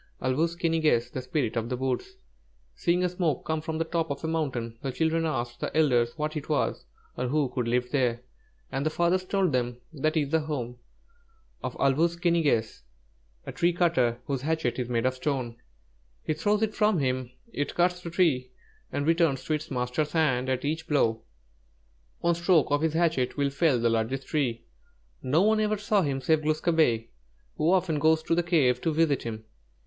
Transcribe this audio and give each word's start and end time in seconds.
ĀL 0.27 0.35
WŪS 0.37 0.55
KI 0.57 0.69
NI 0.69 0.79
GESS, 0.79 1.11
THE 1.11 1.21
SPIRIT 1.21 1.55
OF 1.57 1.69
THE 1.69 1.77
WOODS 1.77 2.15
Seeing 2.73 3.03
a 3.03 3.09
smoke 3.09 3.45
come 3.45 3.61
from 3.61 3.77
the 3.77 3.83
top 3.83 4.09
of 4.09 4.23
a 4.23 4.27
mountain, 4.27 4.79
the 4.81 4.91
children 4.91 5.27
asked 5.27 5.59
the 5.59 5.77
elders 5.77 6.17
what 6.17 6.35
it 6.35 6.49
was, 6.49 6.85
or 7.17 7.27
who 7.27 7.49
could 7.49 7.67
live 7.67 7.91
there, 7.91 8.21
and 8.71 8.83
the 8.83 8.89
fathers 8.89 9.23
told 9.23 9.51
them: 9.51 9.77
"That 9.93 10.17
is 10.17 10.29
the 10.31 10.39
home 10.39 10.77
of 11.63 11.75
'Āl 11.77 11.93
wūs 11.93 12.19
ki 12.19 12.31
ni 12.31 12.41
gess,' 12.41 12.81
a 13.45 13.51
tree 13.51 13.73
cutter, 13.73 14.17
whose 14.25 14.41
hatchet 14.41 14.79
is 14.79 14.89
made 14.89 15.05
of 15.05 15.13
stone. 15.13 15.57
He 16.23 16.33
throws 16.33 16.63
it 16.63 16.73
from 16.73 16.97
him; 16.97 17.29
it 17.53 17.75
cuts 17.75 18.01
the 18.01 18.09
tree 18.09 18.49
and 18.91 19.05
returns 19.05 19.43
to 19.43 19.53
its 19.53 19.69
master's 19.69 20.13
hand 20.13 20.49
at 20.49 20.65
each 20.65 20.87
blow. 20.87 21.21
One 22.21 22.33
stroke 22.33 22.71
of 22.71 22.81
his 22.81 22.93
hatchet 22.93 23.37
will 23.37 23.51
fell 23.51 23.79
the 23.79 23.87
largest 23.91 24.25
tree. 24.25 24.63
No 25.21 25.43
one 25.43 25.59
ever 25.59 25.77
saw 25.77 26.01
him 26.01 26.21
save 26.21 26.41
Glūs 26.41 26.59
kābé, 26.63 27.09
who 27.57 27.71
often 27.71 27.99
goes 27.99 28.23
to 28.23 28.33
the 28.33 28.41
cave 28.41 28.81
to 28.81 28.91
visit 28.91 29.21
him. 29.21 29.45